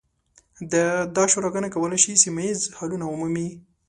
[1.15, 3.47] دا شوراګانې کولی شي سیمه ییز حلونه ومومي.